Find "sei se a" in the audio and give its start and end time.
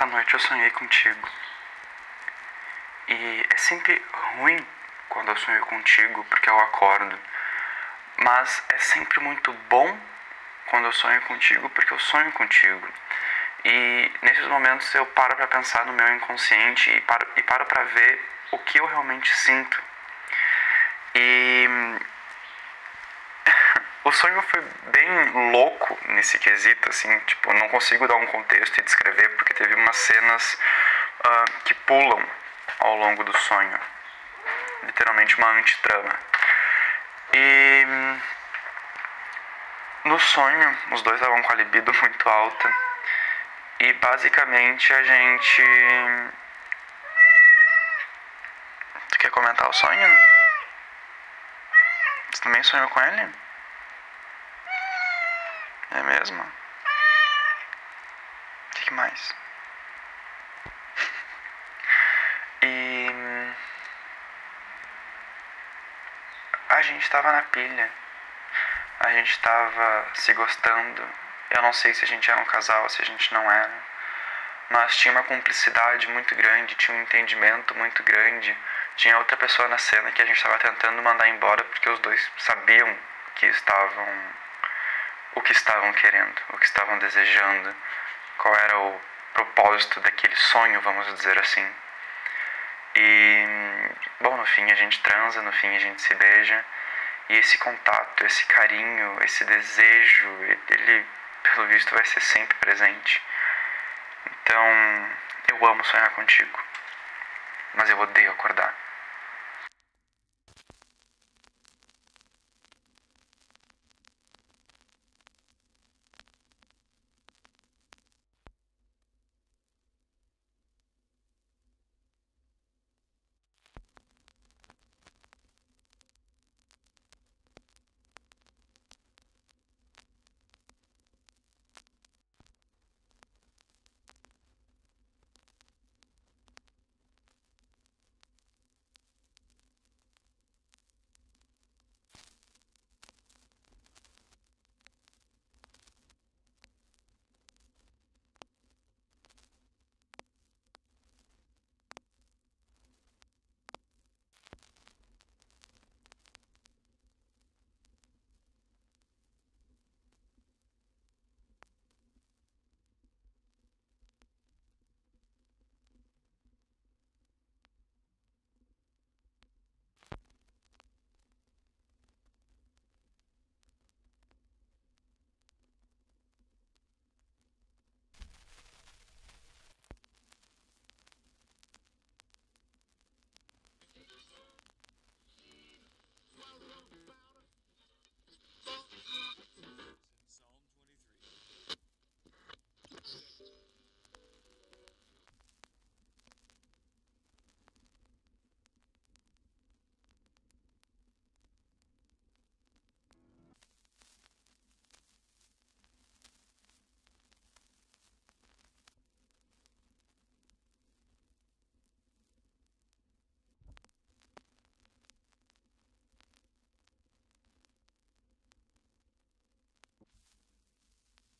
71.72-72.08